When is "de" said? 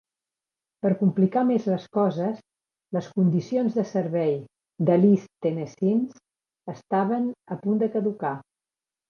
3.81-3.85, 4.89-4.97, 7.87-7.93